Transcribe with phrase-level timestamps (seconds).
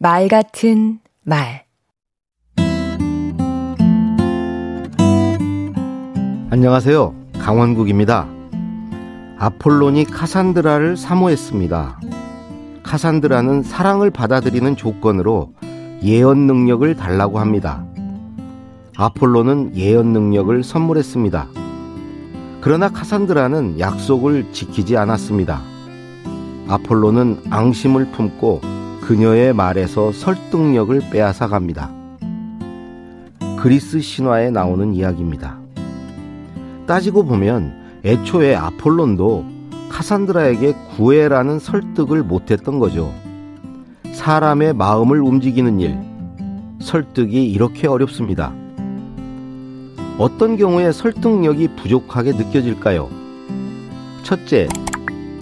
[0.00, 1.64] 말 같은 말
[6.50, 7.16] 안녕하세요.
[7.40, 8.28] 강원국입니다.
[9.38, 12.00] 아폴론이 카산드라를 사모했습니다.
[12.84, 15.52] 카산드라는 사랑을 받아들이는 조건으로
[16.04, 17.84] 예언 능력을 달라고 합니다.
[18.96, 21.48] 아폴로는 예언 능력을 선물했습니다.
[22.60, 25.60] 그러나 카산드라는 약속을 지키지 않았습니다.
[26.68, 28.77] 아폴로는 앙심을 품고
[29.08, 31.90] 그녀의 말에서 설득력을 빼앗아 갑니다.
[33.58, 35.58] 그리스 신화에 나오는 이야기입니다.
[36.86, 39.46] 따지고 보면 애초에 아폴론도
[39.88, 43.10] 카산드라에게 구애라는 설득을 못했던 거죠.
[44.12, 45.98] 사람의 마음을 움직이는 일,
[46.82, 48.52] 설득이 이렇게 어렵습니다.
[50.18, 53.08] 어떤 경우에 설득력이 부족하게 느껴질까요?
[54.22, 54.68] 첫째,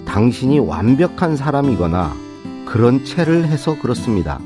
[0.05, 2.26] 당신이 완벽한 사람이거나
[2.67, 4.39] 그런 체를 해서 그렇습니다.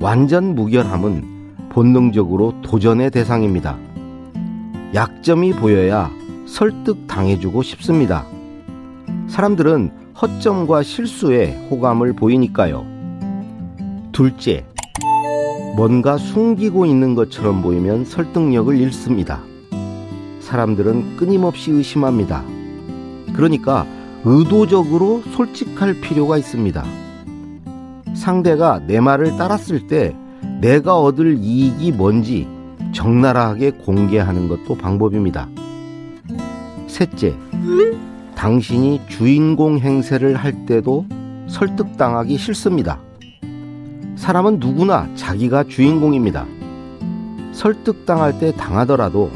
[0.00, 3.76] 완전 무결함은 본능적으로 도전의 대상입니다.
[4.94, 6.08] 약점이 보여야
[6.46, 8.24] 설득 당해주고 싶습니다.
[9.26, 9.90] 사람들은
[10.22, 12.86] 허점과 실수에 호감을 보이니까요.
[14.12, 14.64] 둘째,
[15.76, 19.40] 뭔가 숨기고 있는 것처럼 보이면 설득력을 잃습니다.
[20.40, 22.44] 사람들은 끊임없이 의심합니다.
[23.34, 23.84] 그러니까
[24.24, 27.09] 의도적으로 솔직할 필요가 있습니다.
[28.14, 30.14] 상대가 내 말을 따랐을 때
[30.60, 32.46] 내가 얻을 이익이 뭔지
[32.92, 35.48] 적나라하게 공개하는 것도 방법입니다.
[36.86, 37.34] 셋째,
[38.34, 41.06] 당신이 주인공 행세를 할 때도
[41.48, 43.00] 설득당하기 싫습니다.
[44.16, 46.46] 사람은 누구나 자기가 주인공입니다.
[47.52, 49.30] 설득당할 때 당하더라도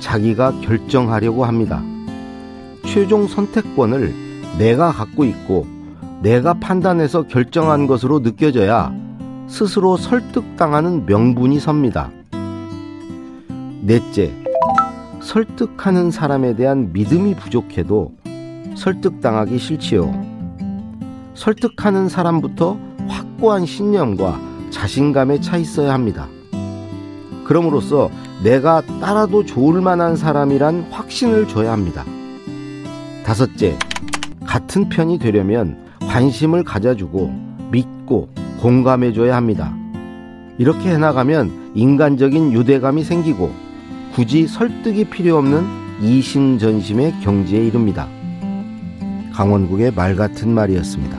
[0.00, 1.82] 자기가 결정하려고 합니다.
[2.84, 4.14] 최종 선택권을
[4.58, 5.66] 내가 갖고 있고
[6.24, 8.94] 내가 판단해서 결정한 것으로 느껴져야
[9.46, 12.10] 스스로 설득당하는 명분이 섭니다.
[13.82, 14.32] 넷째,
[15.20, 18.14] 설득하는 사람에 대한 믿음이 부족해도
[18.74, 20.14] 설득당하기 싫지요.
[21.34, 26.28] 설득하는 사람부터 확고한 신념과 자신감에 차 있어야 합니다.
[27.44, 28.08] 그럼으로써
[28.42, 32.02] 내가 따라도 좋을 만한 사람이란 확신을 줘야 합니다.
[33.26, 33.78] 다섯째,
[34.46, 37.32] 같은 편이 되려면 관심을 가져주고
[37.70, 38.28] 믿고
[38.60, 39.74] 공감해줘야 합니다.
[40.58, 43.52] 이렇게 해나가면 인간적인 유대감이 생기고
[44.14, 45.64] 굳이 설득이 필요 없는
[46.02, 48.08] 이심전심의 경지에 이릅니다.
[49.32, 51.18] 강원국의 말 같은 말이었습니다.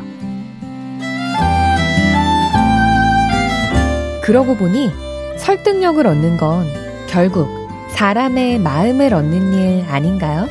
[4.23, 4.89] 그러고 보니
[5.37, 6.65] 설득력을 얻는 건
[7.07, 7.47] 결국
[7.89, 10.47] 사람의 마음을 얻는 일 아닌가요?